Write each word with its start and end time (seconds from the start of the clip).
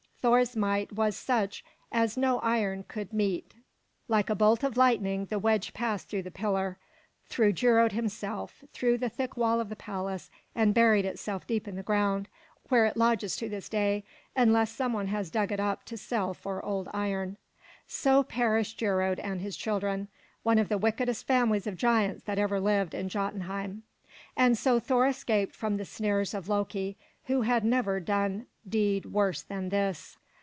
Thor's 0.21 0.55
might 0.55 0.93
was 0.93 1.17
such 1.17 1.65
as 1.91 2.15
no 2.15 2.37
iron 2.41 2.85
could 2.87 3.11
meet. 3.11 3.55
Like 4.07 4.29
a 4.29 4.35
bolt 4.35 4.63
of 4.63 4.77
lightning 4.77 5.25
the 5.25 5.39
wedge 5.39 5.73
passed 5.73 6.09
through 6.09 6.21
the 6.21 6.29
pillar, 6.29 6.77
through 7.25 7.53
Geirröd 7.53 7.93
himself, 7.93 8.63
through 8.71 8.99
the 8.99 9.09
thick 9.09 9.35
wall 9.35 9.59
of 9.59 9.69
the 9.69 9.75
palace, 9.75 10.29
and 10.53 10.75
buried 10.75 11.05
itself 11.05 11.47
deep 11.47 11.67
in 11.67 11.75
the 11.75 11.81
ground, 11.81 12.27
where 12.69 12.85
it 12.85 12.97
lodges 12.97 13.35
to 13.37 13.49
this 13.49 13.67
day, 13.67 14.03
unless 14.35 14.71
some 14.71 14.93
one 14.93 15.07
has 15.07 15.31
dug 15.31 15.51
it 15.51 15.59
up 15.59 15.85
to 15.85 15.97
sell 15.97 16.35
for 16.35 16.63
old 16.63 16.87
iron. 16.93 17.37
So 17.87 18.21
perished 18.21 18.79
Geirröd 18.79 19.19
and 19.23 19.41
his 19.41 19.57
children, 19.57 20.07
one 20.43 20.59
of 20.59 20.69
the 20.69 20.77
wickedest 20.77 21.25
families 21.25 21.65
of 21.65 21.77
giants 21.77 22.21
that 22.25 22.37
ever 22.37 22.59
lived 22.59 22.93
in 22.93 23.09
Jotunheim. 23.09 23.81
And 24.37 24.55
so 24.55 24.79
Thor 24.79 25.07
escaped 25.07 25.55
from 25.55 25.77
the 25.77 25.85
snares 25.85 26.35
of 26.35 26.47
Loki, 26.47 26.95
who 27.25 27.41
had 27.41 27.63
never 27.63 27.99
done 27.99 28.45
deed 28.67 29.05
worse 29.05 29.41
than 29.43 29.69
this. 29.69 30.17